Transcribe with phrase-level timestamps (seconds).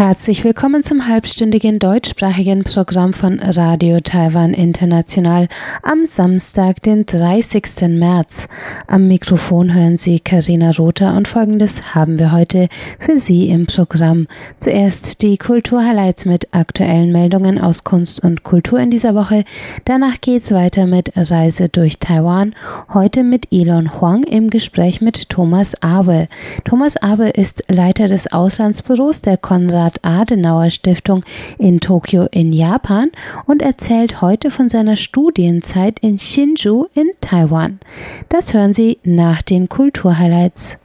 [0.00, 5.46] Herzlich willkommen zum halbstündigen deutschsprachigen Programm von Radio Taiwan International
[5.82, 7.86] am Samstag, den 30.
[7.90, 8.48] März.
[8.86, 14.26] Am Mikrofon hören Sie Karina Rother und folgendes haben wir heute für Sie im Programm.
[14.56, 19.44] Zuerst die Kulturhighlights mit aktuellen Meldungen aus Kunst und Kultur in dieser Woche.
[19.84, 22.54] Danach geht's weiter mit Reise durch Taiwan.
[22.94, 26.26] Heute mit Elon Huang im Gespräch mit Thomas Awe.
[26.64, 31.24] Thomas Awe ist Leiter des Auslandsbüros der Konrad Konrad-Adenauer-Stiftung
[31.58, 33.10] in Tokio in Japan
[33.46, 37.80] und erzählt heute von seiner Studienzeit in Shinju in Taiwan.
[38.28, 40.78] Das hören Sie nach den Kulturhighlights.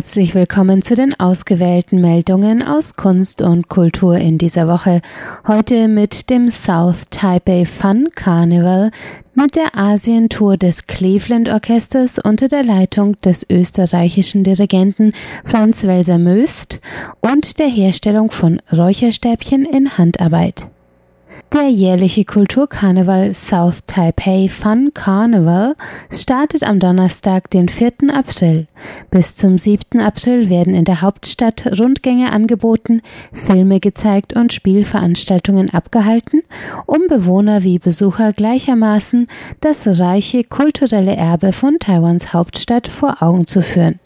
[0.00, 5.02] Herzlich willkommen zu den ausgewählten Meldungen aus Kunst und Kultur in dieser Woche.
[5.46, 8.92] Heute mit dem South Taipei Fun Carnival,
[9.34, 15.12] mit der Asientour des Cleveland Orchesters unter der Leitung des österreichischen Dirigenten
[15.44, 16.80] Franz Welser Möst
[17.20, 20.66] und der Herstellung von Räucherstäbchen in Handarbeit.
[21.52, 25.74] Der jährliche Kulturkarneval South Taipei Fun Carnival
[26.08, 27.92] startet am Donnerstag, den 4.
[28.14, 28.68] April.
[29.10, 30.00] Bis zum 7.
[30.00, 36.42] April werden in der Hauptstadt Rundgänge angeboten, Filme gezeigt und Spielveranstaltungen abgehalten,
[36.86, 39.26] um Bewohner wie Besucher gleichermaßen
[39.60, 43.98] das reiche kulturelle Erbe von Taiwans Hauptstadt vor Augen zu führen.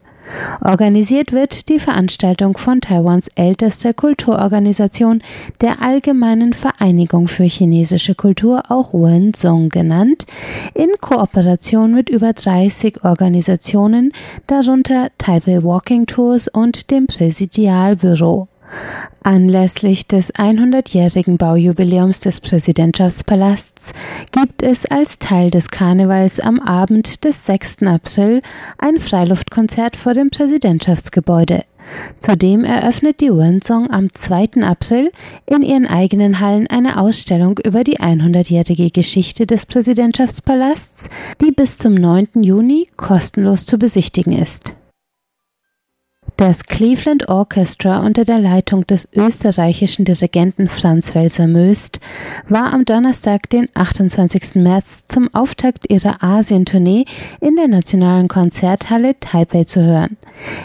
[0.60, 5.22] Organisiert wird die Veranstaltung von Taiwans ältester Kulturorganisation,
[5.60, 10.26] der Allgemeinen Vereinigung für chinesische Kultur, auch Wenzhong genannt,
[10.74, 14.12] in Kooperation mit über 30 Organisationen,
[14.46, 18.48] darunter Taipei Walking Tours und dem Präsidialbüro.
[19.22, 23.92] Anlässlich des 100-jährigen Baujubiläums des Präsidentschaftspalasts
[24.32, 27.84] gibt es als Teil des Karnevals am Abend des 6.
[27.86, 28.42] April
[28.78, 31.62] ein Freiluftkonzert vor dem Präsidentschaftsgebäude.
[32.18, 34.62] Zudem eröffnet die Wenzong am 2.
[34.62, 35.10] April
[35.46, 41.08] in ihren eigenen Hallen eine Ausstellung über die 100-jährige Geschichte des Präsidentschaftspalasts,
[41.40, 42.42] die bis zum 9.
[42.42, 44.74] Juni kostenlos zu besichtigen ist.
[46.36, 52.00] Das Cleveland Orchestra unter der Leitung des österreichischen Dirigenten Franz Welser Möst
[52.48, 54.56] war am Donnerstag, den 28.
[54.56, 57.04] März, zum Auftakt ihrer Asientournee
[57.40, 60.16] in der Nationalen Konzerthalle Taipei zu hören.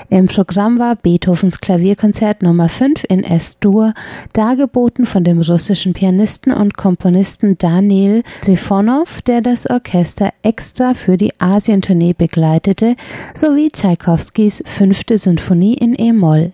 [0.09, 3.94] Im Programm war Beethovens Klavierkonzert Nummer 5 in S-Dur,
[4.34, 11.40] dargeboten von dem russischen Pianisten und Komponisten Daniel Trifonov, der das Orchester extra für die
[11.40, 12.96] Asientournee begleitete,
[13.35, 16.53] sowie Tschaikowskis fünfte Sinfonie Sinfonie in E-Moll.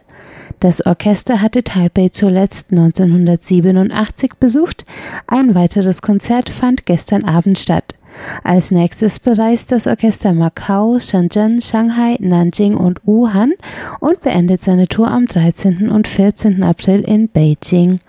[0.59, 4.85] Das Orchester hatte Taipei zuletzt 1987 besucht.
[5.27, 7.95] Ein weiteres Konzert fand gestern Abend statt.
[8.43, 13.53] Als nächstes bereist das Orchester Macau, Shenzhen, Shanghai, Nanjing und Wuhan
[13.99, 15.89] und beendet seine Tour am 13.
[15.89, 16.63] und 14.
[16.63, 17.99] April in Beijing.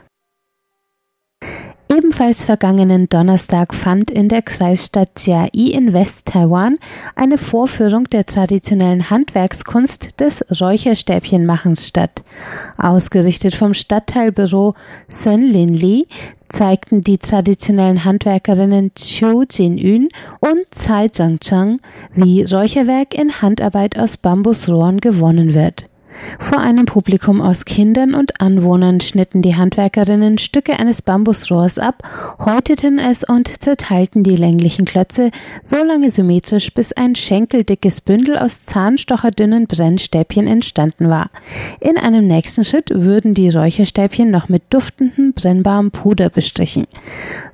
[1.96, 6.76] Ebenfalls vergangenen Donnerstag fand in der Kreisstadt Jiai in West-Taiwan
[7.14, 12.22] eine Vorführung der traditionellen Handwerkskunst des Räucherstäbchenmachens statt.
[12.76, 14.74] Ausgerichtet vom Stadtteilbüro
[15.08, 16.06] Sen Lin Li
[16.48, 21.80] zeigten die traditionellen Handwerkerinnen Chiu Jin-yun und Tsai Zhang-chang,
[22.12, 25.88] wie Räucherwerk in Handarbeit aus Bambusrohren gewonnen wird.
[26.38, 32.02] Vor einem Publikum aus Kindern und Anwohnern schnitten die Handwerkerinnen Stücke eines Bambusrohrs ab,
[32.44, 35.30] häuteten es und zerteilten die länglichen Klötze
[35.62, 41.30] so lange symmetrisch, bis ein schenkeldickes Bündel aus zahnstocherdünnen Brennstäbchen entstanden war.
[41.80, 46.86] In einem nächsten Schritt würden die Räucherstäbchen noch mit duftendem, brennbarem Puder bestrichen.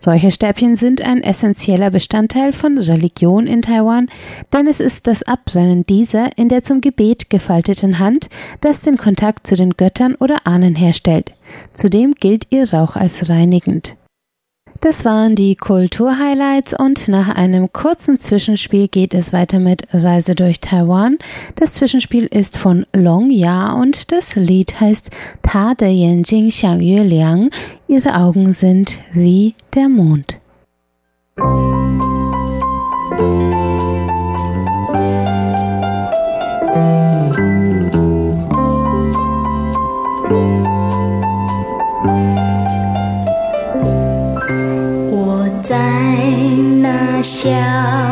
[0.07, 4.09] Räucherstäbchen sind ein essentieller Bestandteil von Religion in Taiwan,
[4.53, 8.29] denn es ist das Abbrennen dieser in der zum Gebet gefalteten Hand,
[8.61, 11.33] das den Kontakt zu den Göttern oder Ahnen herstellt.
[11.73, 13.97] Zudem gilt ihr Rauch als reinigend.
[14.83, 20.59] Das waren die Kulturhighlights und nach einem kurzen Zwischenspiel geht es weiter mit Reise durch
[20.59, 21.19] Taiwan.
[21.55, 25.11] Das Zwischenspiel ist von Long Ya und das Lied heißt
[25.43, 27.51] Ta de Yanjing Xiang Yue Liang.
[27.87, 30.41] Ihre Augen sind wie der Mond.
[47.23, 48.12] 笑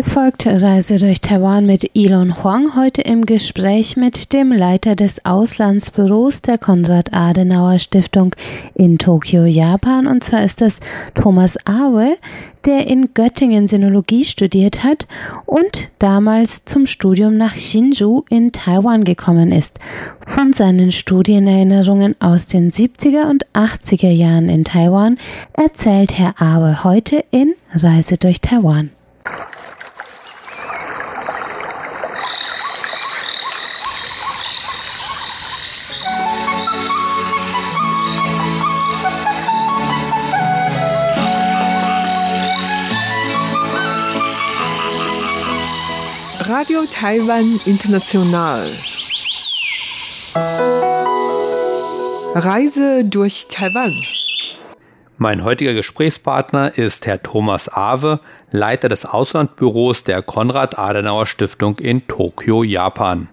[0.00, 5.26] Es folgt Reise durch Taiwan mit Elon Huang, heute im Gespräch mit dem Leiter des
[5.26, 8.34] Auslandsbüros der Konrad-Adenauer-Stiftung
[8.72, 10.06] in Tokio, Japan.
[10.06, 10.80] Und zwar ist das
[11.14, 12.16] Thomas Awe,
[12.64, 15.06] der in Göttingen Sinologie studiert hat
[15.44, 19.80] und damals zum Studium nach Hsinchu in Taiwan gekommen ist.
[20.26, 25.18] Von seinen Studienerinnerungen aus den 70er und 80er Jahren in Taiwan
[25.52, 28.92] erzählt Herr Awe heute in Reise durch Taiwan.
[46.60, 48.70] Radio Taiwan International.
[52.34, 53.94] Reise durch Taiwan.
[55.16, 58.20] Mein heutiger Gesprächspartner ist Herr Thomas Awe,
[58.50, 63.30] Leiter des Auslandbüros der Konrad-Adenauer-Stiftung in Tokio, Japan.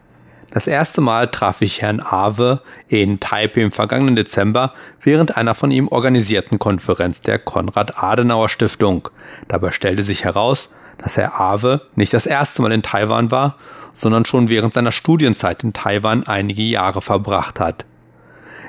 [0.52, 5.72] Das erste Mal traf ich Herrn Awe in Taipei im vergangenen Dezember während einer von
[5.72, 9.10] ihm organisierten Konferenz der Konrad-Adenauer-Stiftung.
[9.50, 13.56] Dabei stellte sich heraus, dass Herr Awe nicht das erste Mal in Taiwan war,
[13.94, 17.86] sondern schon während seiner Studienzeit in Taiwan einige Jahre verbracht hat.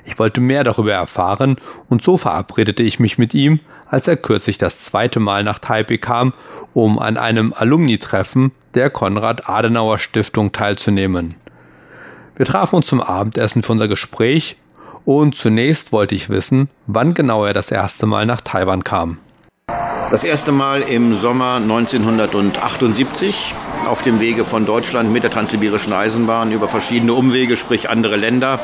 [0.05, 1.57] Ich wollte mehr darüber erfahren
[1.89, 5.99] und so verabredete ich mich mit ihm, als er kürzlich das zweite Mal nach Taipei
[5.99, 6.33] kam,
[6.73, 11.35] um an einem Alumni-Treffen der Konrad-Adenauer-Stiftung teilzunehmen.
[12.37, 14.57] Wir trafen uns zum Abendessen für unser Gespräch
[15.05, 19.19] und zunächst wollte ich wissen, wann genau er das erste Mal nach Taiwan kam.
[20.11, 23.55] Das erste Mal im Sommer 1978
[23.91, 28.59] auf dem Wege von Deutschland mit der Transsibirischen Eisenbahn über verschiedene Umwege, sprich andere Länder.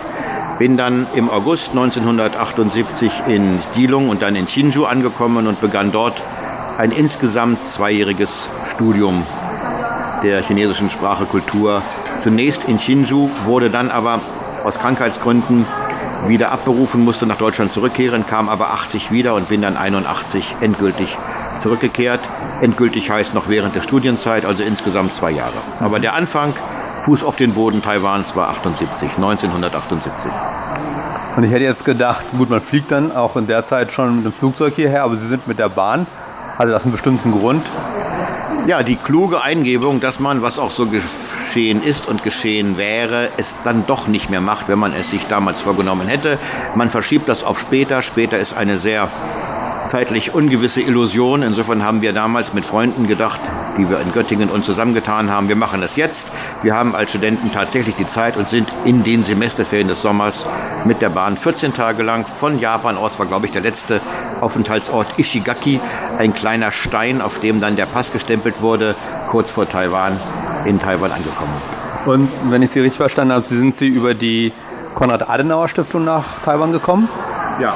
[0.58, 6.22] Bin dann im August 1978 in Dilung und dann in Hsinchu angekommen und begann dort
[6.78, 9.22] ein insgesamt zweijähriges Studium
[10.22, 11.82] der chinesischen Sprache Kultur.
[12.22, 14.22] Zunächst in Hsinchu, wurde dann aber
[14.64, 15.66] aus Krankheitsgründen
[16.28, 21.16] wieder abberufen, musste nach Deutschland zurückkehren, kam aber 80 wieder und bin dann 81 endgültig
[21.60, 22.20] zurückgekehrt.
[22.62, 25.52] Endgültig heißt noch während der Studienzeit, also insgesamt zwei Jahre.
[25.80, 26.54] Aber der Anfang,
[27.04, 30.32] Fuß auf den Boden Taiwans, war 78, 1978.
[31.36, 34.24] Und ich hätte jetzt gedacht, gut, man fliegt dann auch in der Zeit schon mit
[34.24, 36.06] dem Flugzeug hierher, aber Sie sind mit der Bahn.
[36.58, 37.64] Hatte das einen bestimmten Grund?
[38.66, 40.86] Ja, die kluge Eingebung, dass man, was auch so
[41.54, 45.24] geschehen ist und geschehen wäre, es dann doch nicht mehr macht, wenn man es sich
[45.28, 46.36] damals vorgenommen hätte.
[46.74, 48.02] Man verschiebt das auf später.
[48.02, 49.08] Später ist eine sehr
[49.88, 51.42] zeitlich ungewisse Illusion.
[51.42, 53.38] Insofern haben wir damals mit Freunden gedacht,
[53.78, 56.26] die wir in Göttingen uns zusammengetan haben, wir machen das jetzt.
[56.62, 60.46] Wir haben als Studenten tatsächlich die Zeit und sind in den Semesterferien des Sommers
[60.86, 64.00] mit der Bahn 14 Tage lang von Japan aus, war glaube ich der letzte
[64.40, 65.78] Aufenthaltsort Ishigaki,
[66.18, 68.96] ein kleiner Stein, auf dem dann der Pass gestempelt wurde,
[69.30, 70.18] kurz vor Taiwan,
[70.64, 71.54] in Taiwan angekommen.
[72.06, 74.52] Und wenn ich Sie richtig verstanden habe, sind Sie über die
[74.94, 77.08] Konrad-Adenauer-Stiftung nach Taiwan gekommen?
[77.60, 77.74] Ja.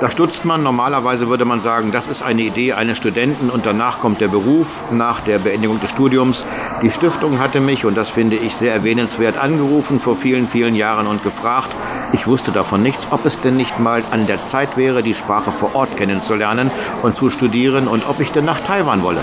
[0.00, 0.62] Da stutzt man.
[0.62, 4.92] Normalerweise würde man sagen, das ist eine Idee eines Studenten und danach kommt der Beruf
[4.92, 6.42] nach der Beendigung des Studiums.
[6.82, 11.06] Die Stiftung hatte mich, und das finde ich sehr erwähnenswert, angerufen vor vielen, vielen Jahren
[11.06, 11.70] und gefragt,
[12.12, 15.52] ich wusste davon nichts, ob es denn nicht mal an der Zeit wäre, die Sprache
[15.52, 16.70] vor Ort kennenzulernen
[17.02, 19.20] und zu studieren und ob ich denn nach Taiwan wolle.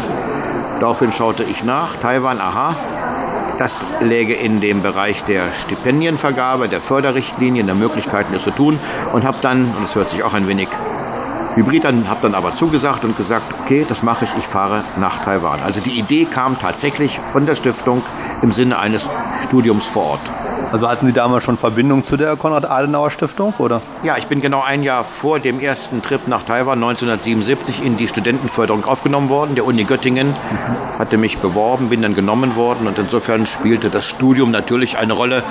[0.81, 1.95] Daraufhin schaute ich nach.
[1.97, 2.75] Taiwan, aha,
[3.59, 8.79] das läge in dem Bereich der Stipendienvergabe, der Förderrichtlinien, der Möglichkeiten, es zu tun.
[9.13, 10.67] Und habe dann, und das hört sich auch ein wenig
[11.53, 15.23] hybrid an, habe dann aber zugesagt und gesagt, okay, das mache ich, ich fahre nach
[15.23, 15.59] Taiwan.
[15.63, 18.01] Also die Idee kam tatsächlich von der Stiftung
[18.41, 19.05] im Sinne eines
[19.43, 20.21] Studiums vor Ort.
[20.71, 23.81] Also hatten Sie damals schon Verbindung zu der Konrad-Adenauer-Stiftung, oder?
[24.03, 28.07] Ja, ich bin genau ein Jahr vor dem ersten Trip nach Taiwan 1977 in die
[28.07, 29.55] Studentenförderung aufgenommen worden.
[29.55, 30.33] Der Uni Göttingen
[30.97, 35.43] hatte mich beworben, bin dann genommen worden und insofern spielte das Studium natürlich eine Rolle.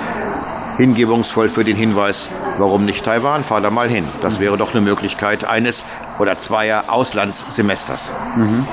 [0.77, 3.43] Hingebungsvoll für den Hinweis, warum nicht Taiwan?
[3.43, 4.05] Fahr da mal hin.
[4.23, 5.85] Das wäre doch eine Möglichkeit eines
[6.17, 8.11] oder zweier Auslandssemesters.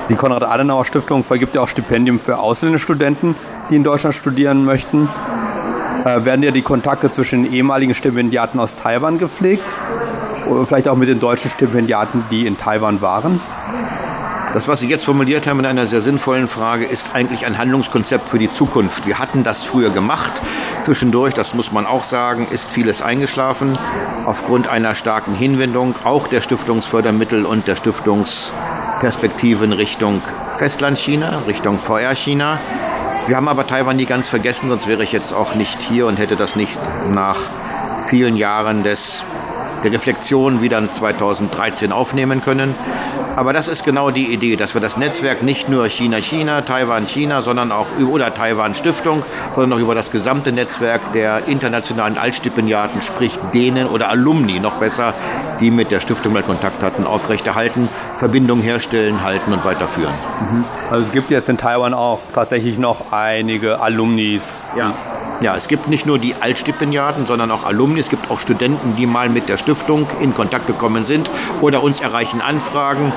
[0.09, 3.35] Die Konrad-Adenauer-Stiftung vergibt ja auch Stipendien für ausländische Studenten,
[3.69, 5.07] die in Deutschland studieren möchten.
[6.05, 9.65] Äh, werden ja die Kontakte zwischen den ehemaligen Stipendiaten aus Taiwan gepflegt?
[10.49, 13.39] Oder vielleicht auch mit den deutschen Stipendiaten, die in Taiwan waren?
[14.53, 18.27] Das, was Sie jetzt formuliert haben in einer sehr sinnvollen Frage, ist eigentlich ein Handlungskonzept
[18.29, 19.05] für die Zukunft.
[19.05, 20.31] Wir hatten das früher gemacht.
[20.81, 23.77] Zwischendurch, das muss man auch sagen, ist vieles eingeschlafen
[24.25, 30.23] aufgrund einer starken Hinwendung auch der Stiftungsfördermittel und der Stiftungsperspektiven Richtung
[30.57, 32.59] Festlandchina, Richtung VR-China.
[33.29, 36.17] Wir haben aber Taiwan nie ganz vergessen, sonst wäre ich jetzt auch nicht hier und
[36.17, 36.79] hätte das nicht
[37.11, 37.37] nach
[38.07, 39.23] vielen Jahren des,
[39.83, 42.73] der Reflexion wieder 2013 aufnehmen können.
[43.35, 47.71] Aber das ist genau die Idee, dass wir das Netzwerk nicht nur China-China, Taiwan-China, sondern
[47.71, 49.23] auch oder Taiwan-Stiftung,
[49.55, 55.13] sondern auch über das gesamte Netzwerk der internationalen Altstipendiaten, sprich denen oder Alumni noch besser,
[55.61, 60.13] die mit der Stiftung mal Kontakt hatten, aufrechterhalten, Verbindungen herstellen, halten und weiterführen.
[60.41, 60.65] Mhm.
[60.91, 64.73] Also es gibt jetzt in Taiwan auch tatsächlich noch einige Alumnis.
[64.77, 64.93] Ja.
[65.41, 68.01] Ja, es gibt nicht nur die Altstipendiaten, sondern auch Alumni.
[68.01, 71.31] Es gibt auch Studenten, die mal mit der Stiftung in Kontakt gekommen sind
[71.61, 73.13] oder uns erreichen Anfragen,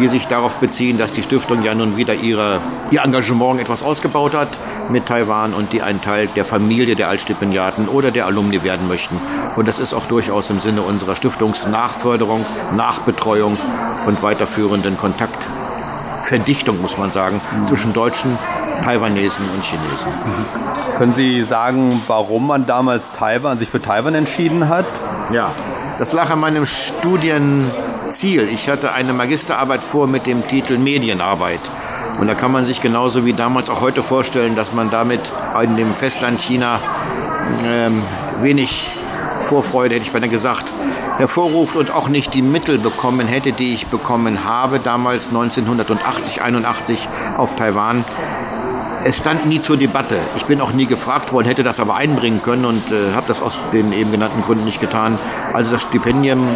[0.00, 2.58] die sich darauf beziehen, dass die Stiftung ja nun wieder ihre,
[2.90, 4.48] ihr Engagement etwas ausgebaut hat
[4.90, 9.20] mit Taiwan und die ein Teil der Familie der Altstipendiaten oder der Alumni werden möchten.
[9.54, 12.44] Und das ist auch durchaus im Sinne unserer Stiftungsnachförderung,
[12.76, 13.56] Nachbetreuung
[14.08, 18.36] und weiterführenden Kontaktverdichtung, muss man sagen, zwischen Deutschen,
[18.82, 20.12] Taiwanesen und Chinesen.
[20.24, 20.96] Mhm.
[20.98, 24.86] Können Sie sagen, warum man damals Taiwan, sich für Taiwan entschieden hat?
[25.32, 25.50] Ja,
[25.98, 28.48] das lag an meinem Studienziel.
[28.52, 31.60] Ich hatte eine Magisterarbeit vor mit dem Titel Medienarbeit.
[32.20, 35.20] Und da kann man sich genauso wie damals auch heute vorstellen, dass man damit
[35.62, 36.80] in dem Festland China
[37.66, 38.02] ähm,
[38.40, 38.90] wenig
[39.42, 40.72] Vorfreude, hätte ich beinahe gesagt,
[41.20, 47.08] hervorruft und auch nicht die Mittel bekommen hätte, die ich bekommen habe, damals 1980, 81
[47.36, 48.04] auf Taiwan,
[49.04, 50.18] es stand nie zur Debatte.
[50.36, 53.40] Ich bin auch nie gefragt worden, hätte das aber einbringen können und äh, habe das
[53.40, 55.18] aus den eben genannten Gründen nicht getan.
[55.54, 56.46] Also das Stipendium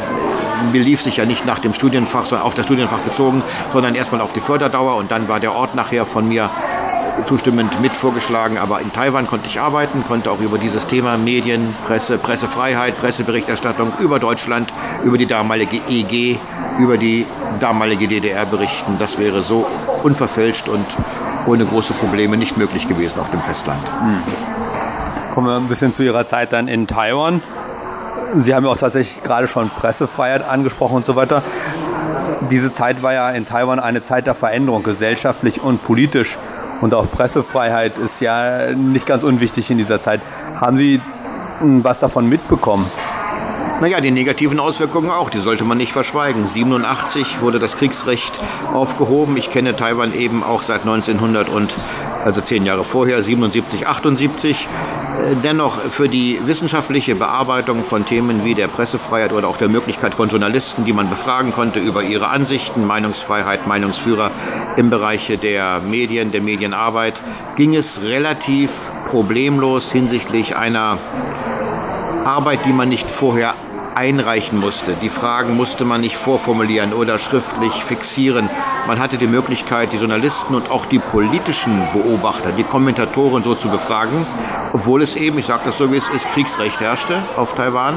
[0.73, 4.33] belief sich ja nicht nach dem Studienfach, sondern auf das Studienfach bezogen, sondern erstmal auf
[4.33, 6.51] die Förderdauer und dann war der Ort nachher von mir
[7.27, 8.59] zustimmend mit vorgeschlagen.
[8.59, 13.93] Aber in Taiwan konnte ich arbeiten, konnte auch über dieses Thema Medien, Presse, Pressefreiheit, Presseberichterstattung
[14.01, 14.73] über Deutschland,
[15.05, 16.37] über die damalige EG,
[16.79, 17.27] über die
[17.61, 18.97] damalige DDR berichten.
[18.99, 19.67] Das wäre so
[20.03, 20.87] unverfälscht und
[21.47, 23.81] ohne große Probleme nicht möglich gewesen auf dem Festland.
[24.03, 25.35] Mhm.
[25.35, 27.43] Kommen wir ein bisschen zu Ihrer Zeit dann in Taiwan.
[28.37, 31.43] Sie haben ja auch tatsächlich gerade schon Pressefreiheit angesprochen und so weiter.
[32.51, 36.37] Diese Zeit war ja in Taiwan eine Zeit der Veränderung, gesellschaftlich und politisch.
[36.81, 40.21] Und auch Pressefreiheit ist ja nicht ganz unwichtig in dieser Zeit.
[40.61, 41.01] Haben Sie
[41.61, 42.91] hm, was davon mitbekommen?
[43.85, 46.49] Naja, die negativen Auswirkungen auch, die sollte man nicht verschweigen.
[46.49, 48.33] 87 wurde das Kriegsrecht
[48.73, 49.37] aufgehoben.
[49.37, 51.71] Ich kenne Taiwan eben auch seit 1900 und
[52.25, 54.67] also zehn Jahre vorher, 77, 78.
[55.45, 60.31] Dennoch für die wissenschaftliche Bearbeitung von Themen wie der Pressefreiheit oder auch der Möglichkeit von
[60.31, 64.31] Journalisten, die man befragen konnte über ihre Ansichten, Meinungsfreiheit, Meinungsführer
[64.79, 67.21] im Bereich der Medien, der Medienarbeit,
[67.57, 68.71] ging es relativ
[69.11, 70.97] problemlos hinsichtlich einer
[72.25, 73.53] Arbeit, die man nicht vorher
[73.97, 74.95] einreichen musste.
[75.03, 78.49] Die Fragen musste man nicht vorformulieren oder schriftlich fixieren.
[78.87, 83.69] Man hatte die Möglichkeit, die Journalisten und auch die politischen Beobachter, die Kommentatoren so zu
[83.69, 84.27] befragen,
[84.73, 87.95] obwohl es eben, ich sage das so wie es ist, Kriegsrecht herrschte auf Taiwan.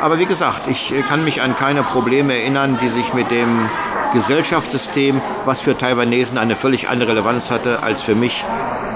[0.00, 3.48] Aber wie gesagt, ich kann mich an keine Probleme erinnern, die sich mit dem
[4.14, 8.44] Gesellschaftssystem, was für Taiwanesen eine völlig andere Relevanz hatte als für mich,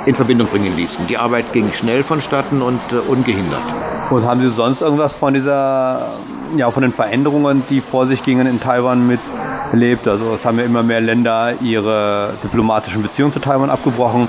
[0.07, 1.07] in Verbindung bringen ließen.
[1.07, 3.63] Die Arbeit ging schnell vonstatten und äh, ungehindert.
[4.11, 6.15] Und haben Sie sonst irgendwas von dieser,
[6.57, 10.09] ja, von den Veränderungen, die vor sich gingen in Taiwan miterlebt?
[10.09, 14.29] Also es haben ja immer mehr Länder ihre diplomatischen Beziehungen zu Taiwan abgebrochen.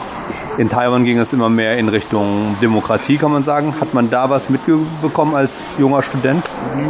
[0.57, 3.73] In Taiwan ging es immer mehr in Richtung Demokratie, kann man sagen.
[3.81, 6.45] Hat man da was mitbekommen als junger Student?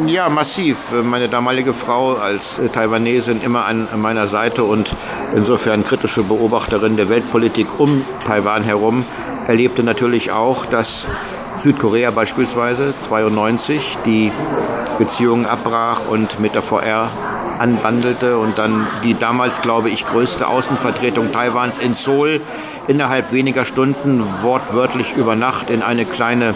[0.06, 0.92] Ja, massiv.
[1.04, 4.94] Meine damalige Frau als Taiwanesin immer an meiner Seite und
[5.36, 9.06] insofern kritische Beobachterin der Weltpolitik um Taiwan herum
[9.48, 11.08] erlebte natürlich auch, dass
[11.64, 14.34] Südkorea beispielsweise 92 die
[15.00, 17.10] Beziehungen abbrach und mit der VR
[17.58, 22.42] anbandelte und dann die damals, glaube ich, größte Außenvertretung Taiwans in Seoul
[22.90, 26.54] innerhalb weniger Stunden wortwörtlich über Nacht in eine kleine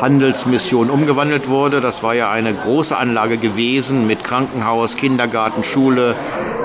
[0.00, 1.82] Handelsmission umgewandelt wurde.
[1.82, 6.14] Das war ja eine große Anlage gewesen mit Krankenhaus, Kindergarten, Schule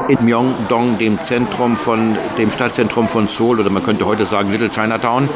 [0.08, 4.70] in Myeongdong, dem Zentrum von dem Stadtzentrum von Seoul oder man könnte heute sagen Little
[4.70, 5.28] Chinatown.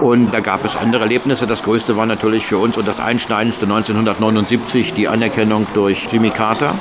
[0.00, 1.46] Und da gab es andere Erlebnisse.
[1.46, 6.74] Das größte war natürlich für uns und das einschneidendste 1979 die Anerkennung durch Jimmy Carter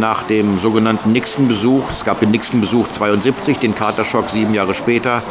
[0.00, 1.90] nach dem sogenannten Nixon-Besuch.
[1.90, 5.22] Es gab den Nixon-Besuch 72, den Carter-Schock sieben Jahre später.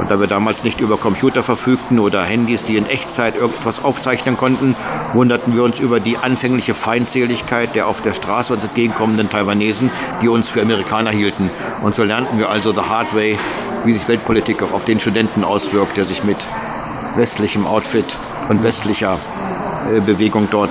[0.00, 4.36] Und da wir damals nicht über Computer verfügten oder Handys, die in Echtzeit irgendetwas aufzeichnen
[4.36, 4.76] konnten,
[5.14, 10.28] wunderten wir uns über die anfängliche Feindseligkeit der auf der Straße uns entgegenkommenden Taiwanesen, die
[10.28, 11.50] uns für Amerikaner hielten.
[11.82, 13.38] Und so lernten wir also the hard way,
[13.84, 16.38] wie sich Weltpolitik auch auf den Studenten auswirkt, der sich mit
[17.16, 18.16] westlichem Outfit
[18.48, 19.18] und westlicher
[19.94, 20.70] äh, Bewegung dort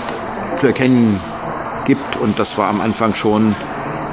[0.57, 1.19] zu erkennen
[1.85, 2.17] gibt.
[2.17, 3.55] Und das war am Anfang schon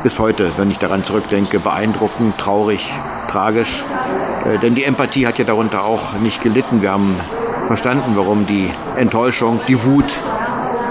[0.02, 2.88] bis heute, wenn ich daran zurückdenke, beeindruckend, traurig,
[3.30, 3.82] tragisch.
[4.47, 6.82] Äh, denn die Empathie hat ja darunter auch nicht gelitten.
[6.82, 7.14] Wir haben
[7.66, 10.06] verstanden, warum die Enttäuschung, die Wut,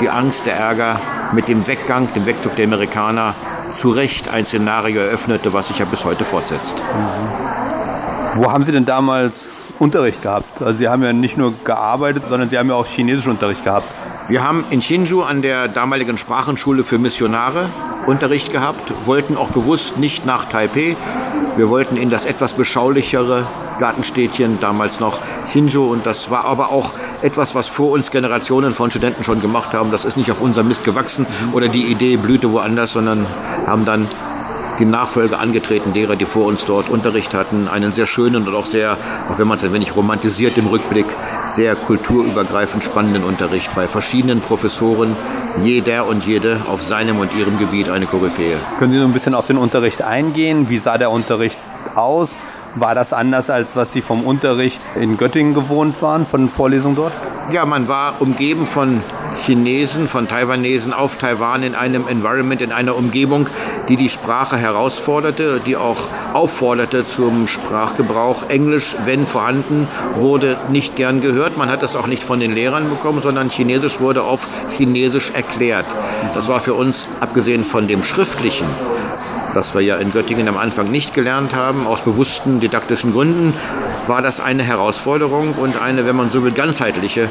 [0.01, 0.99] die Angst, der Ärger
[1.33, 3.33] mit dem Weggang, dem Wegzug der Amerikaner
[3.73, 6.77] zu Recht ein Szenario eröffnete, was sich ja bis heute fortsetzt.
[6.77, 8.39] Mhm.
[8.39, 10.61] Wo haben Sie denn damals Unterricht gehabt?
[10.61, 13.87] Also Sie haben ja nicht nur gearbeitet, sondern Sie haben ja auch chinesischen Unterricht gehabt.
[14.27, 17.69] Wir haben in Hsinchu an der damaligen Sprachenschule für Missionare
[18.07, 20.95] Unterricht gehabt, wollten auch bewusst nicht nach Taipei.
[21.57, 23.45] Wir wollten in das etwas beschaulichere
[23.79, 25.91] Gartenstädtchen, damals noch Hsinchu.
[25.91, 26.91] Und das war aber auch
[27.21, 29.91] etwas, was vor uns Generationen von Studenten schon gemacht haben.
[29.91, 33.25] Das ist nicht auf unserem Mist gewachsen oder die Idee blühte woanders, sondern
[33.65, 34.07] haben dann
[34.79, 37.67] die Nachfolge angetreten derer, die vor uns dort Unterricht hatten.
[37.67, 38.97] Einen sehr schönen und auch sehr,
[39.29, 41.05] auch wenn man es ein wenig romantisiert im Rückblick,
[41.49, 45.15] sehr kulturübergreifend spannenden Unterricht bei verschiedenen Professoren,
[45.63, 48.57] jeder und jede auf seinem und ihrem Gebiet eine Koryphäe.
[48.79, 50.69] Können Sie so ein bisschen auf den Unterricht eingehen?
[50.69, 51.57] Wie sah der Unterricht
[51.95, 52.35] aus?
[52.75, 57.13] War das anders, als was Sie vom Unterricht in Göttingen gewohnt waren, von Vorlesungen dort?
[57.51, 59.01] Ja, man war umgeben von
[59.47, 63.47] Chinesen, von Taiwanesen auf Taiwan in einem Environment, in einer Umgebung,
[63.87, 65.95] die die Sprache herausforderte, die auch
[66.33, 68.49] aufforderte zum Sprachgebrauch.
[68.49, 71.55] Englisch, wenn vorhanden, wurde nicht gern gehört.
[71.55, 75.85] Man hat es auch nicht von den Lehrern bekommen, sondern Chinesisch wurde auf Chinesisch erklärt.
[76.35, 78.67] Das war für uns, abgesehen von dem Schriftlichen,
[79.53, 83.53] das wir ja in Göttingen am Anfang nicht gelernt haben, aus bewussten didaktischen Gründen,
[84.07, 87.29] war das eine Herausforderung und eine, wenn man so will, ganzheitliche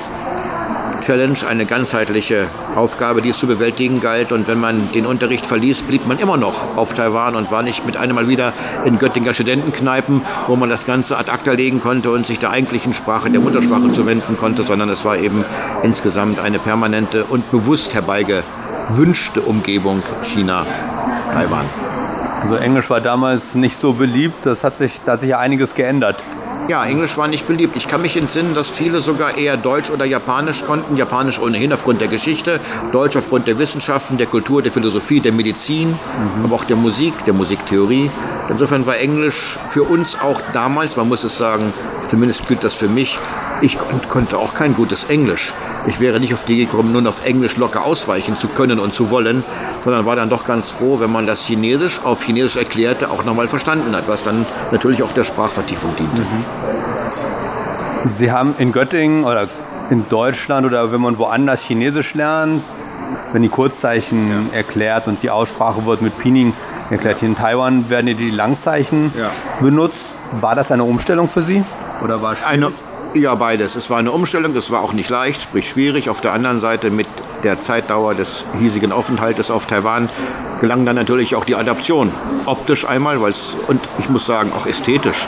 [1.00, 4.33] Challenge, eine ganzheitliche Aufgabe, die es zu bewältigen galt.
[4.33, 7.87] Und wenn man den Unterricht verließ, blieb man immer noch auf Taiwan und war nicht
[7.87, 8.53] mit einem Mal wieder
[8.85, 12.95] in Göttinger Studentenkneipen, wo man das Ganze ad acta legen konnte und sich der eigentlichen
[12.95, 15.45] Sprache, der Muttersprache zuwenden konnte, sondern es war eben
[15.82, 20.67] insgesamt eine permanente und bewusst herbeigewünschte Umgebung China,
[21.32, 21.67] Taiwan.
[22.43, 25.75] Also Englisch war damals nicht so beliebt, das hat sich, da hat sich ja einiges
[25.75, 26.17] geändert.
[26.69, 27.76] Ja, Englisch war nicht beliebt.
[27.76, 30.97] Ich kann mich entsinnen, dass viele sogar eher Deutsch oder Japanisch konnten.
[30.97, 32.59] Japanisch ohnehin aufgrund der Geschichte,
[32.91, 36.45] Deutsch aufgrund der Wissenschaften, der Kultur, der Philosophie, der Medizin, mhm.
[36.45, 38.11] aber auch der Musik, der Musiktheorie.
[38.49, 41.73] Insofern war Englisch für uns auch damals, man muss es sagen,
[42.09, 43.17] zumindest gilt das für mich,
[43.62, 45.52] ich konnte auch kein gutes Englisch.
[45.86, 49.10] Ich wäre nicht auf die gekommen, nun auf Englisch locker ausweichen zu können und zu
[49.10, 49.45] wollen,
[49.82, 53.49] sondern war dann doch ganz froh, wenn man das Chinesisch auf Chinesisch erklärte, auch nochmal
[53.49, 56.21] verstanden hat, was dann natürlich auch der Sprachvertiefung diente.
[56.21, 56.45] Mhm.
[58.04, 59.49] Sie haben in Göttingen oder
[59.90, 62.62] in Deutschland oder wenn man woanders Chinesisch lernt,
[63.32, 64.58] wenn die Kurzzeichen ja.
[64.58, 66.52] erklärt und die Aussprache wird mit Pining
[66.90, 67.21] erklärt.
[67.21, 69.30] Hier in Taiwan werden die Langzeichen ja.
[69.60, 70.08] benutzt.
[70.40, 71.62] War das eine Umstellung für Sie?
[72.02, 72.73] Oder war eine,
[73.17, 73.75] ja, beides.
[73.75, 76.09] Es war eine Umstellung, es war auch nicht leicht, sprich schwierig.
[76.09, 77.07] Auf der anderen Seite mit
[77.45, 80.09] der Zeitdauer des hiesigen Aufenthaltes auf Taiwan
[80.61, 82.11] gelang dann natürlich auch die Adaption.
[82.47, 85.26] Optisch einmal, weil es, und ich muss sagen, auch ästhetisch.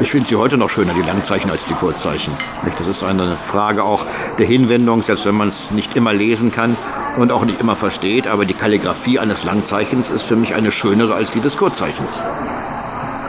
[0.00, 2.32] Ich finde sie heute noch schöner, die Langzeichen, als die Kurzzeichen.
[2.78, 4.04] Das ist eine Frage auch
[4.38, 6.76] der Hinwendung, selbst wenn man es nicht immer lesen kann
[7.18, 8.26] und auch nicht immer versteht.
[8.26, 12.22] Aber die Kalligrafie eines Langzeichens ist für mich eine schönere als die des Kurzzeichens.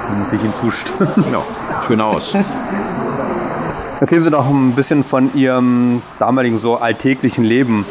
[0.08, 1.26] Da muss ich Ihnen zustimmen.
[1.32, 1.43] Ja,
[1.86, 2.34] schön aus.
[4.01, 7.85] Erzählen Sie doch ein bisschen von Ihrem damaligen so alltäglichen Leben.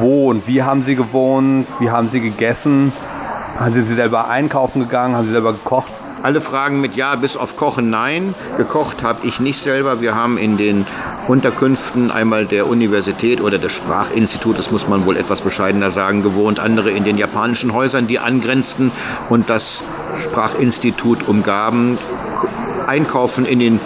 [0.00, 1.66] Wo und wie haben Sie gewohnt?
[1.78, 2.92] Wie haben Sie gegessen?
[3.68, 5.16] Sind Sie selber einkaufen gegangen?
[5.16, 5.90] Haben Sie selber gekocht?
[6.22, 8.34] Alle Fragen mit Ja bis auf Kochen nein.
[8.58, 10.02] Gekocht habe ich nicht selber.
[10.02, 10.84] Wir haben in den
[11.26, 16.60] Unterkünften einmal der Universität oder des Sprachinstitutes, muss man wohl etwas bescheidener sagen, gewohnt.
[16.60, 18.92] Andere in den japanischen Häusern, die angrenzten
[19.30, 19.82] und das
[20.22, 21.96] Sprachinstitut umgaben.
[22.86, 23.80] Einkaufen in den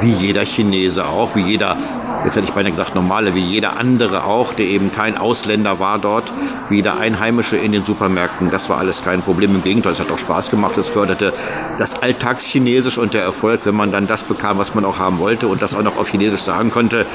[0.00, 1.76] wie jeder Chinese auch, wie jeder,
[2.24, 5.98] jetzt hätte ich beinahe gesagt normale, wie jeder andere auch, der eben kein Ausländer war
[5.98, 6.32] dort,
[6.68, 8.50] wie der Einheimische in den Supermärkten.
[8.50, 9.54] Das war alles kein Problem.
[9.54, 10.78] Im Gegenteil, es hat auch Spaß gemacht.
[10.78, 11.32] Es förderte
[11.78, 15.48] das Alltagschinesisch und der Erfolg, wenn man dann das bekam, was man auch haben wollte
[15.48, 17.06] und das auch noch auf Chinesisch sagen konnte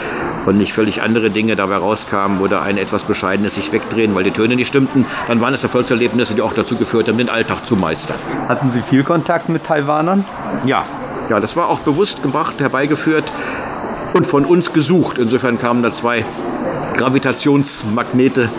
[0.45, 4.31] und nicht völlig andere Dinge dabei rauskamen oder ein etwas Bescheidenes sich wegdrehen, weil die
[4.31, 7.75] Töne nicht stimmten, dann waren es Erfolgserlebnisse, die auch dazu geführt haben, den Alltag zu
[7.75, 8.17] meistern.
[8.47, 10.25] Hatten Sie viel Kontakt mit Taiwanern?
[10.65, 10.83] Ja,
[11.29, 13.25] ja, das war auch bewusst gemacht, herbeigeführt.
[14.13, 15.19] und von uns gesucht.
[15.19, 16.25] Insofern kamen da zwei
[16.97, 18.49] Gravitationsmagnete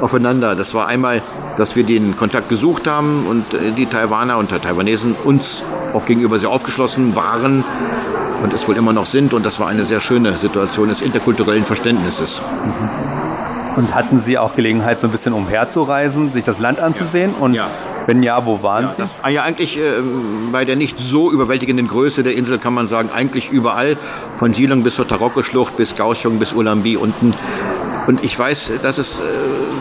[0.00, 0.54] aufeinander.
[0.54, 1.20] Das war einmal,
[1.58, 5.62] dass wir den Kontakt gesucht haben und äh, die Taiwaner und Taiwanesen uns
[5.94, 7.64] auch gegenüber sehr aufgeschlossen waren
[8.42, 9.32] und es wohl immer noch sind.
[9.32, 12.40] Und das war eine sehr schöne Situation des interkulturellen Verständnisses.
[13.76, 17.32] Und hatten Sie auch Gelegenheit, so ein bisschen umherzureisen, sich das Land anzusehen?
[17.36, 17.44] Ja.
[17.44, 17.70] Und ja.
[18.06, 18.96] Wenn ja, wo waren Sie?
[18.98, 20.00] Das, ah ja, eigentlich äh,
[20.52, 23.96] bei der nicht so überwältigenden Größe der Insel kann man sagen, eigentlich überall.
[24.36, 27.32] Von Jilong bis zur Taroko-Schlucht, bis Kaohsiung, bis Ulambi unten.
[28.06, 29.22] Und ich weiß, dass es äh,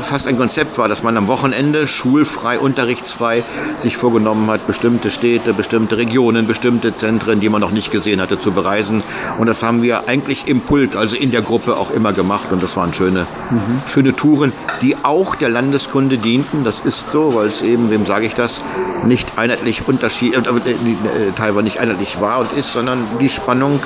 [0.03, 3.43] fast ein Konzept war, dass man am Wochenende schulfrei, unterrichtsfrei
[3.79, 8.39] sich vorgenommen hat, bestimmte Städte, bestimmte Regionen, bestimmte Zentren, die man noch nicht gesehen hatte,
[8.39, 9.03] zu bereisen.
[9.39, 12.51] Und das haben wir eigentlich im Pult, also in der Gruppe auch immer gemacht.
[12.51, 13.81] Und das waren schöne, mhm.
[13.87, 16.63] schöne Touren, die auch der Landeskunde dienten.
[16.63, 18.61] Das ist so, weil es eben, wem sage ich das,
[19.05, 23.79] nicht einheitlich Unterschied, äh, äh, teilweise nicht einheitlich war und ist, sondern die Spannung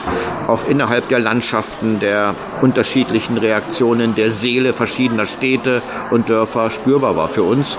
[0.48, 7.30] auch innerhalb der Landschaften, der unterschiedlichen Reaktionen, der Seele verschiedener Städte und Dörfer spürbar war
[7.30, 7.78] für uns.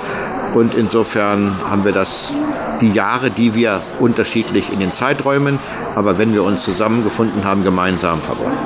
[0.55, 2.33] Und insofern haben wir das,
[2.81, 5.59] die Jahre, die wir unterschiedlich in den Zeiträumen,
[5.95, 8.57] aber wenn wir uns zusammengefunden haben, gemeinsam verbracht.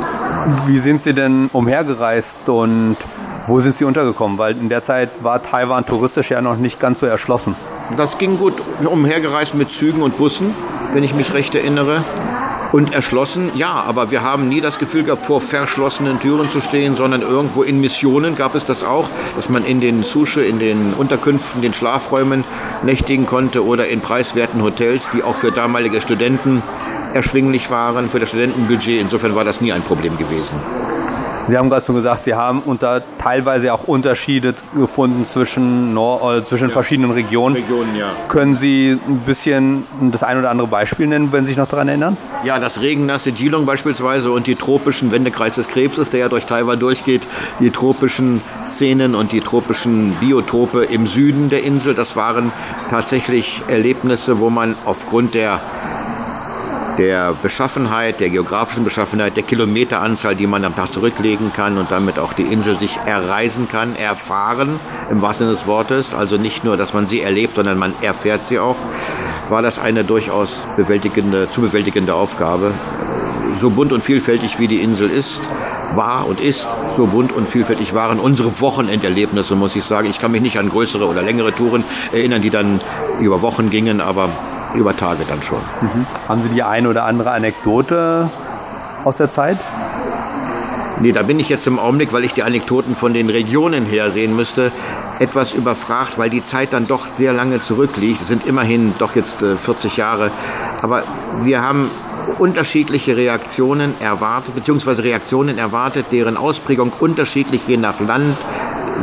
[0.66, 2.96] Wie sind Sie denn umhergereist und
[3.46, 4.38] wo sind Sie untergekommen?
[4.38, 7.54] Weil in der Zeit war Taiwan touristisch ja noch nicht ganz so erschlossen.
[7.96, 10.54] Das ging gut umhergereist mit Zügen und Bussen,
[10.94, 12.02] wenn ich mich recht erinnere.
[12.72, 16.96] Und erschlossen, ja, aber wir haben nie das Gefühl gehabt, vor verschlossenen Türen zu stehen,
[16.96, 20.94] sondern irgendwo in Missionen gab es das auch, dass man in den Susche, in den
[20.94, 22.44] Unterkünften, den Schlafräumen
[22.82, 26.62] nächtigen konnte oder in preiswerten Hotels, die auch für damalige Studenten
[27.12, 29.02] erschwinglich waren, für das Studentenbudget.
[29.02, 30.56] Insofern war das nie ein Problem gewesen.
[31.48, 36.44] Sie haben gerade so gesagt, Sie haben unter teilweise auch Unterschiede gefunden zwischen, Nord äh,
[36.44, 36.72] zwischen ja.
[36.72, 37.56] verschiedenen Regionen.
[37.56, 38.06] Regionen ja.
[38.28, 41.88] Können Sie ein bisschen das ein oder andere Beispiel nennen, wenn Sie sich noch daran
[41.88, 42.16] erinnern?
[42.44, 46.78] Ja, das regennasse Geelong beispielsweise und die tropischen Wendekreis des Krebses, der ja durch Taiwan
[46.78, 47.26] durchgeht,
[47.60, 52.52] die tropischen Szenen und die tropischen Biotope im Süden der Insel, das waren
[52.88, 55.60] tatsächlich Erlebnisse, wo man aufgrund der
[56.98, 62.18] der Beschaffenheit, der geografischen Beschaffenheit, der Kilometeranzahl, die man am Tag zurücklegen kann und damit
[62.18, 64.78] auch die Insel sich erreisen kann, erfahren,
[65.10, 66.14] im wahrsten Sinne des Wortes.
[66.14, 68.76] Also nicht nur, dass man sie erlebt, sondern man erfährt sie auch,
[69.48, 72.72] war das eine durchaus bewältigende, zu bewältigende Aufgabe.
[73.58, 75.40] So bunt und vielfältig wie die Insel ist,
[75.94, 80.08] war und ist, so bunt und vielfältig waren unsere Wochenenderlebnisse, muss ich sagen.
[80.08, 82.80] Ich kann mich nicht an größere oder längere Touren erinnern, die dann
[83.20, 84.30] über Wochen gingen, aber
[84.74, 85.58] über Tage dann schon.
[85.80, 86.06] Mhm.
[86.28, 88.30] Haben Sie die eine oder andere Anekdote
[89.04, 89.58] aus der Zeit?
[91.00, 94.12] Nee, da bin ich jetzt im Augenblick, weil ich die Anekdoten von den Regionen her
[94.12, 94.70] sehen müsste,
[95.18, 98.20] etwas überfragt, weil die Zeit dann doch sehr lange zurückliegt.
[98.20, 100.30] Es sind immerhin doch jetzt äh, 40 Jahre.
[100.80, 101.02] Aber
[101.42, 101.90] wir haben
[102.38, 108.36] unterschiedliche Reaktionen erwartet, beziehungsweise Reaktionen erwartet, deren Ausprägung unterschiedlich je nach Land,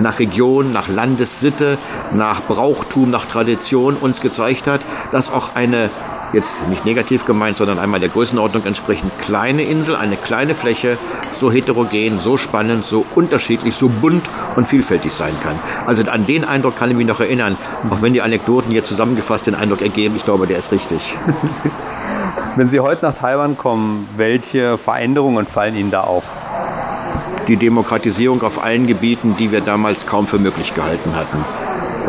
[0.02, 1.78] nach Region, nach Landessitte,
[2.14, 5.90] nach Brauchtum, nach Tradition uns gezeigt hat, dass auch eine
[6.34, 10.98] jetzt nicht negativ gemeint, sondern einmal der Größenordnung entsprechend kleine Insel, eine kleine Fläche,
[11.40, 14.24] so heterogen, so spannend, so unterschiedlich, so bunt
[14.56, 15.56] und vielfältig sein kann.
[15.88, 17.58] Also an den Eindruck kann ich mich noch erinnern,
[17.90, 21.00] auch wenn die Anekdoten hier zusammengefasst den Eindruck ergeben, ich glaube, der ist richtig.
[22.56, 26.34] Wenn Sie heute nach Taiwan kommen, welche Veränderungen fallen Ihnen da auf?
[27.50, 31.44] Die Demokratisierung auf allen Gebieten, die wir damals kaum für möglich gehalten hatten.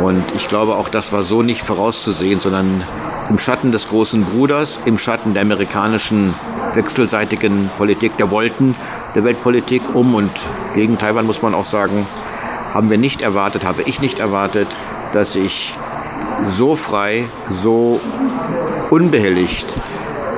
[0.04, 2.82] Und ich glaube, auch das war so nicht vorauszusehen, sondern
[3.30, 6.34] im Schatten des großen Bruders, im Schatten der amerikanischen
[6.74, 8.74] wechselseitigen Politik, der Wolken
[9.14, 10.30] der Weltpolitik um und
[10.74, 12.06] gegen Taiwan muss man auch sagen,
[12.74, 14.68] haben wir nicht erwartet, habe ich nicht erwartet,
[15.12, 15.74] dass ich
[16.56, 17.24] so frei,
[17.62, 18.00] so
[18.90, 19.66] unbehelligt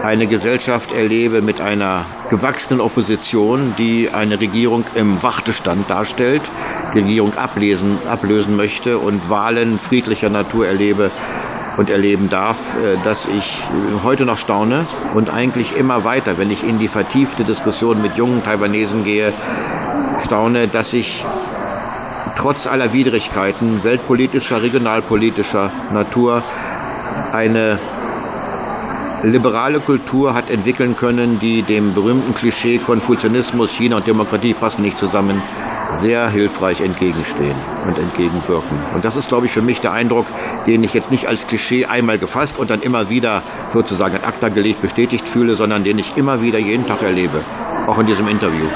[0.05, 6.43] eine Gesellschaft erlebe mit einer gewachsenen Opposition, die eine Regierung im Wartestand darstellt,
[6.95, 11.11] die Regierung ablesen, ablösen möchte und Wahlen friedlicher Natur erlebe
[11.79, 13.62] und erleben darf, äh, dass ich
[14.03, 18.43] heute noch staune und eigentlich immer weiter, wenn ich in die vertiefte Diskussion mit jungen
[18.43, 19.33] Taiwanesen gehe,
[20.21, 21.25] staune, dass ich
[22.37, 26.43] trotz aller Widrigkeiten weltpolitischer, regionalpolitischer Natur
[27.33, 27.79] eine
[29.23, 34.99] liberale Kultur hat entwickeln können, die dem berühmten Klischee Konfuzianismus, China und Demokratie passen nicht
[34.99, 35.41] zusammen,
[36.01, 37.55] sehr hilfreich entgegenstehen
[37.87, 38.77] und entgegenwirken.
[38.95, 40.27] Und das ist, glaube ich, für mich der Eindruck,
[40.67, 44.49] den ich jetzt nicht als Klischee einmal gefasst und dann immer wieder sozusagen ad acta
[44.49, 47.41] gelegt bestätigt fühle, sondern den ich immer wieder jeden Tag erlebe,
[47.87, 48.67] auch in diesem Interview.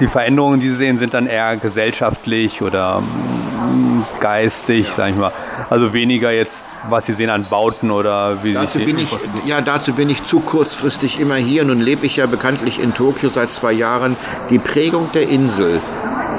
[0.00, 5.32] Die Veränderungen, die Sie sehen, sind dann eher gesellschaftlich oder mm, geistig, sag ich mal.
[5.70, 9.08] Also weniger jetzt was Sie sehen an Bauten oder wie Dazu Sie bin ich,
[9.44, 11.64] ja, dazu bin ich zu kurzfristig immer hier.
[11.64, 14.16] Nun lebe ich ja bekanntlich in Tokio seit zwei Jahren.
[14.50, 15.80] Die Prägung der Insel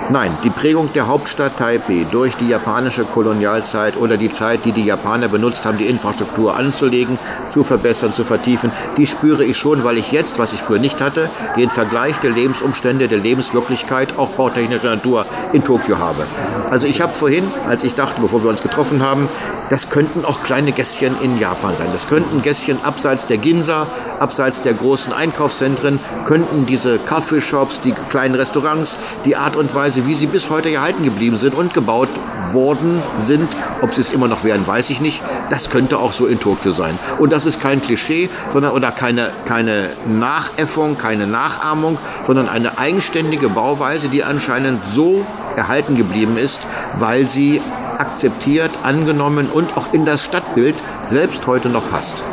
[0.09, 4.85] Nein, die Prägung der Hauptstadt Taipei durch die japanische Kolonialzeit oder die Zeit, die die
[4.85, 9.97] Japaner benutzt haben, die Infrastruktur anzulegen, zu verbessern, zu vertiefen, die spüre ich schon, weil
[9.97, 14.95] ich jetzt, was ich früher nicht hatte, den Vergleich der Lebensumstände, der Lebenswirklichkeit, auch bautechnischer
[14.95, 16.25] Natur in Tokio habe.
[16.71, 19.27] Also ich habe vorhin, als ich dachte, bevor wir uns getroffen haben,
[19.69, 21.87] das könnten auch kleine Gässchen in Japan sein.
[21.91, 23.87] Das könnten Gässchen abseits der Ginza,
[24.19, 30.13] abseits der großen Einkaufszentren, könnten diese Kaffeeshops, die kleinen Restaurants, die Art und Weise, wie
[30.13, 32.09] sie bis heute erhalten geblieben sind und gebaut
[32.51, 33.47] worden sind.
[33.81, 35.21] Ob sie es immer noch werden, weiß ich nicht.
[35.49, 36.97] Das könnte auch so in Tokio sein.
[37.19, 43.49] Und das ist kein Klischee, sondern oder keine, keine Nachäffung, keine Nachahmung, sondern eine eigenständige
[43.49, 46.61] Bauweise, die anscheinend so erhalten geblieben ist,
[46.99, 47.61] weil sie
[47.97, 52.23] akzeptiert, angenommen und auch in das Stadtbild selbst heute noch passt.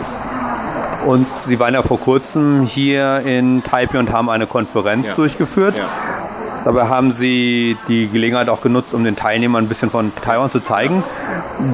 [1.07, 5.15] Und Sie waren ja vor kurzem hier in Taipei und haben eine Konferenz Ja.
[5.15, 5.77] durchgeführt.
[5.77, 5.85] Ja.
[6.65, 10.61] Dabei haben Sie die Gelegenheit auch genutzt, um den Teilnehmern ein bisschen von Taiwan zu
[10.61, 11.05] zeigen.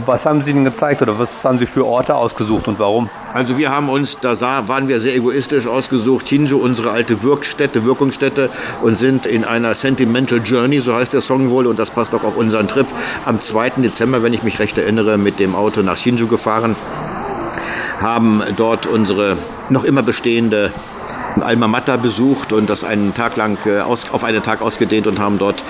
[0.04, 3.08] Was haben Sie denn gezeigt oder was haben Sie für Orte ausgesucht und warum?
[3.32, 7.84] Also wir haben uns, da sah, waren wir sehr egoistisch ausgesucht, Hinjo, unsere alte Wirkstätte,
[7.84, 8.50] Wirkungsstätte
[8.82, 12.24] und sind in einer Sentimental Journey, so heißt der Song wohl und das passt auch
[12.24, 12.86] auf unseren Trip,
[13.24, 13.70] am 2.
[13.76, 16.74] Dezember, wenn ich mich recht erinnere, mit dem Auto nach Shinju gefahren,
[18.00, 19.36] haben dort unsere
[19.68, 20.72] noch immer bestehende
[21.40, 25.18] Alma Mater besucht und das einen Tag lang äh, aus, auf einen Tag ausgedehnt und
[25.18, 25.62] haben dort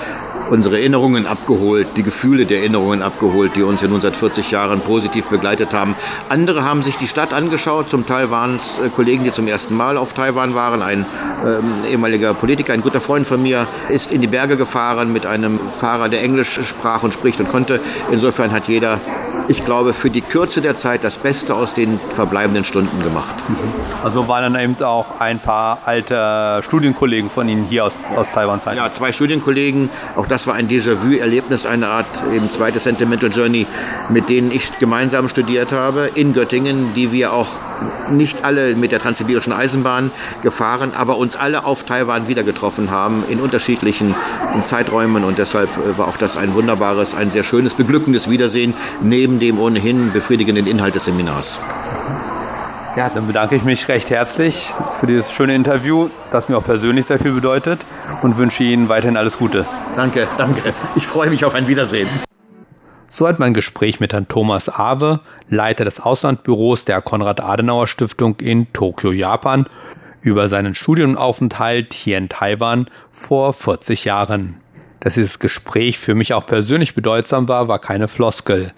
[0.51, 4.81] unsere Erinnerungen abgeholt, die Gefühle der Erinnerungen abgeholt, die uns ja nun seit 40 Jahren
[4.81, 5.95] positiv begleitet haben.
[6.27, 9.75] Andere haben sich die Stadt angeschaut, zum Teil waren es äh, Kollegen, die zum ersten
[9.75, 10.81] Mal auf Taiwan waren.
[10.81, 11.05] Ein
[11.45, 15.59] ähm, ehemaliger Politiker, ein guter Freund von mir, ist in die Berge gefahren mit einem
[15.79, 17.79] Fahrer, der Englisch sprach und spricht und konnte.
[18.11, 18.99] Insofern hat jeder,
[19.51, 23.35] ich glaube, für die Kürze der Zeit das Beste aus den verbleibenden Stunden gemacht.
[24.01, 28.61] Also waren dann eben auch ein paar alte Studienkollegen von Ihnen hier aus, aus Taiwan
[28.61, 28.77] Zeit.
[28.77, 33.67] Ja, zwei Studienkollegen, auch das war ein Déjà-vu-Erlebnis, eine Art eben zweite Sentimental Journey,
[34.09, 37.47] mit denen ich gemeinsam studiert habe in Göttingen, die wir auch
[38.11, 40.11] nicht alle mit der Transsibirischen Eisenbahn
[40.43, 44.15] gefahren, aber uns alle auf Taiwan wieder getroffen haben in unterschiedlichen
[44.65, 49.39] Zeiträumen und deshalb äh, war auch das ein wunderbares, ein sehr schönes, beglückendes Wiedersehen neben
[49.39, 51.59] dem ohnehin befriedigenden Inhalt des Seminars.
[52.97, 57.05] Ja, dann bedanke ich mich recht herzlich für dieses schöne Interview, das mir auch persönlich
[57.05, 57.79] sehr viel bedeutet
[58.21, 59.65] und wünsche Ihnen weiterhin alles Gute.
[59.95, 60.73] Danke, danke.
[60.95, 62.09] Ich freue mich auf ein Wiedersehen.
[63.13, 65.19] Soweit mein Gespräch mit Herrn Thomas Awe,
[65.49, 69.65] Leiter des Auslandbüros der Konrad-Adenauer-Stiftung in Tokio, Japan,
[70.21, 74.61] über seinen Studienaufenthalt hier in Taiwan vor 40 Jahren.
[75.01, 78.71] Dass dieses Gespräch für mich auch persönlich bedeutsam war, war keine Floskel.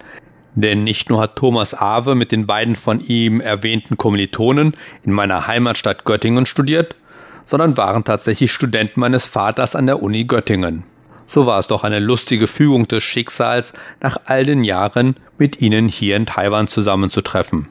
[0.56, 5.46] Denn nicht nur hat Thomas Awe mit den beiden von ihm erwähnten Kommilitonen in meiner
[5.46, 6.96] Heimatstadt Göttingen studiert,
[7.44, 10.82] sondern waren tatsächlich Studenten meines Vaters an der Uni Göttingen.
[11.26, 15.88] So war es doch eine lustige Fügung des Schicksals, nach all den Jahren mit ihnen
[15.88, 17.68] hier in Taiwan zusammenzutreffen.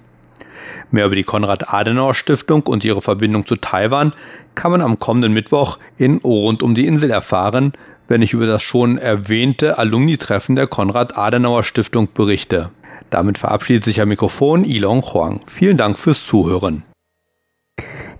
[0.91, 4.13] Mehr über die Konrad-Adenauer-Stiftung und ihre Verbindung zu Taiwan
[4.55, 7.73] kann man am kommenden Mittwoch in Rund um die Insel erfahren,
[8.07, 12.69] wenn ich über das schon erwähnte Alumni-Treffen der Konrad-Adenauer-Stiftung berichte.
[13.09, 15.39] Damit verabschiedet sich am Mikrofon Ilong Huang.
[15.47, 16.83] Vielen Dank fürs Zuhören.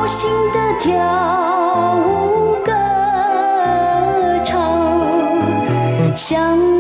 [0.07, 2.71] 心的跳舞歌
[4.43, 4.57] 唱
[6.15, 6.72] 想